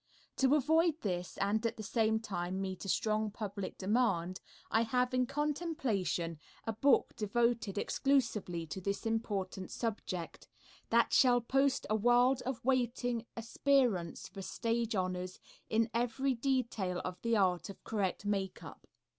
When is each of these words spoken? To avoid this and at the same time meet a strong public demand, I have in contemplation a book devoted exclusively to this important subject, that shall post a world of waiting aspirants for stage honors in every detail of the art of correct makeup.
To 0.37 0.55
avoid 0.55 0.99
this 1.01 1.37
and 1.37 1.63
at 1.63 1.77
the 1.77 1.83
same 1.83 2.19
time 2.19 2.59
meet 2.59 2.85
a 2.85 2.89
strong 2.89 3.29
public 3.29 3.77
demand, 3.77 4.41
I 4.71 4.81
have 4.81 5.13
in 5.13 5.27
contemplation 5.27 6.39
a 6.65 6.73
book 6.73 7.13
devoted 7.15 7.77
exclusively 7.77 8.65
to 8.65 8.81
this 8.81 9.05
important 9.05 9.69
subject, 9.69 10.47
that 10.89 11.13
shall 11.13 11.39
post 11.39 11.85
a 11.87 11.95
world 11.95 12.41
of 12.47 12.65
waiting 12.65 13.27
aspirants 13.37 14.27
for 14.27 14.41
stage 14.41 14.95
honors 14.95 15.39
in 15.69 15.87
every 15.93 16.33
detail 16.33 16.99
of 17.05 17.21
the 17.21 17.37
art 17.37 17.69
of 17.69 17.83
correct 17.83 18.25
makeup. 18.25 18.87